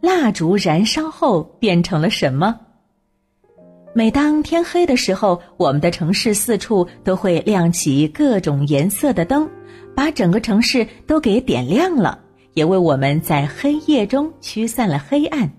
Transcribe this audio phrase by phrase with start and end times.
[0.00, 2.58] 蜡烛燃烧后变成了什么？
[3.92, 9.48] 每当天黑的时候，我们的城市四处都会亮起各种颜色的灯，
[9.94, 12.18] 把整个城市都给点亮了，
[12.54, 15.50] 也为我们在黑夜中驱散了黑暗。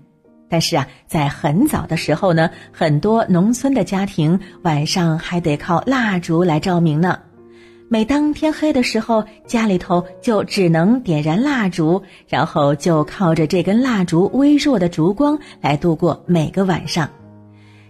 [0.48, 7.18] 但是啊，在很早的时候呢，很多农村的家庭晚上还得靠蜡烛来照明呢。
[7.92, 17.06] 每当天黑的时候，家里头就只能点燃蜡烛，然后就靠着这根蜡烛微弱的烛光来度过每个晚上。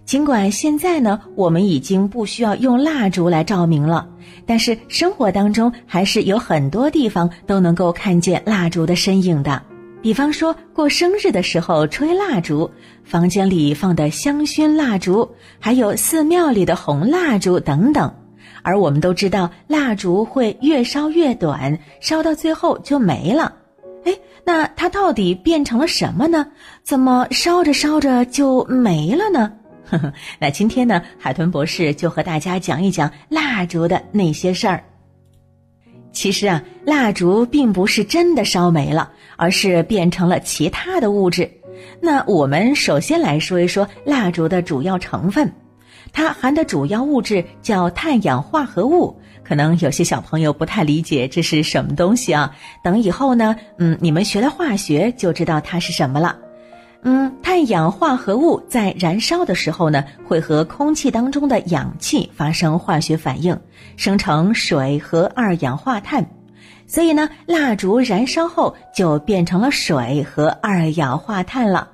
[0.04, 4.08] 尽管现在呢，我们已经不需要用蜡烛来照明了，
[4.44, 9.62] 但是生活当中还是有很多地方都能够看见蜡烛的身影的。
[10.02, 12.68] 比方说，过生日的时候吹蜡烛，
[13.04, 18.12] 房间里放的香薰蜡烛，还有寺庙里的红蜡烛等等。
[18.62, 23.52] 而我们都知道，蜡烛会越烧越短，烧到最后就没了。
[24.04, 24.12] 哎，
[24.44, 26.46] 那它到底变成了什么呢？
[26.82, 29.52] 怎么烧着烧着就没了呢？
[29.88, 34.82] 呵呵，那今天呢，海豚博士就和大家讲一讲蜡烛的那些事儿。
[36.12, 41.50] 其实啊，蜡烛并不是真的烧没了，而是变成了其他的物质。
[42.00, 45.50] 那我们首先来说一说蜡烛的主要成分。
[46.12, 52.54] 它含的主要物质叫碳氧化合物，可能有些小朋友不太理解这是什么东西啊。
[52.82, 56.36] 等以后呢，嗯，你们学了化学就知道它是什么了。
[57.04, 63.58] 嗯，碳氧化合物在燃烧的时候呢，会和空气当中的氧气发生化学反应，
[63.96, 66.24] 生成水和二氧化碳，
[66.86, 71.88] 所以呢，蜡烛燃烧后就变成了水和二氧化碳了。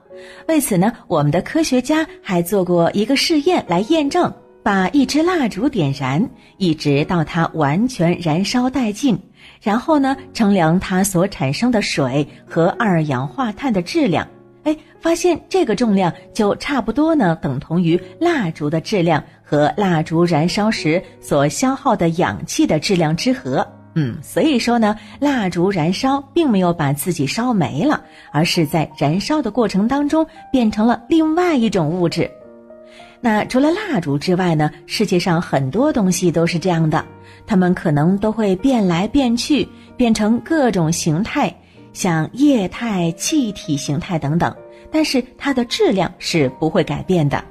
[0.47, 9.19] 为此呢，我们的科学家还做过一个试验来验证：把一支蜡烛点燃，一直到它完全燃烧殆尽，
[9.63, 14.27] 然后呢，称量它所产生的水和二氧化碳的质量。
[14.65, 23.67] 哎，发现这个重量就差不多呢，等同于蜡烛的质量和蜡烛燃烧时所消耗的氧气的质量之和。
[24.01, 28.01] 嗯，所以说呢，蜡烛燃烧并没有把自己烧没了，
[28.31, 32.31] 而是在燃烧的过程当中变成了另外一种物质。
[33.21, 37.05] 那除了蜡烛之外呢，世界上很多东西都是这样的，
[37.45, 41.53] 它们可能都会变来变去，变成各种形态，
[41.93, 44.55] 像液态、气体形态等等，
[44.93, 47.43] 但是它的质量是不会改变的。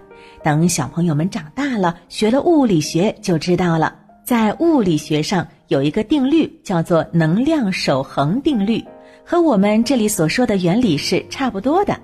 [0.42, 3.94] 等小朋友们长大了，学了物理学就知道了，
[4.24, 5.46] 在物理学上。
[5.68, 8.84] 有一个定律叫做能量守恒定律，
[9.24, 12.00] 和我们这里所说的原理是差不多的。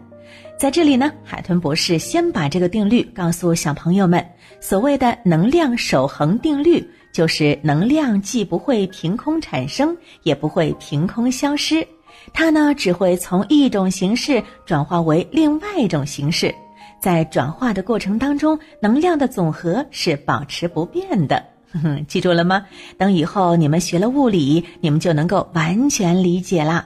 [0.57, 4.25] 在这里呢，海豚博士先把这个定律告诉小朋友们。
[4.59, 6.81] 所谓的能量守恒定律，
[7.12, 11.85] 就是能量既不会凭空产生，也不会凭空消失，
[12.31, 16.56] 它呢只会从一种形式转化为另外一种形式，
[17.01, 21.44] 在转化的过程当中，能量的总和是保持不变的。
[22.07, 22.66] 记住了吗？
[22.97, 26.85] 等以后你们学了物理，你们就能够完全理解了。